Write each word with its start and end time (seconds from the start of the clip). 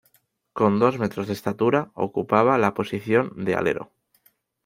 Con 0.53 0.79
dos 0.79 0.97
metros 0.97 1.27
de 1.27 1.33
estatura, 1.33 1.91
ocupaba 1.93 2.57
la 2.57 2.73
posición 2.73 3.31
de 3.45 3.53
alero. 3.53 3.91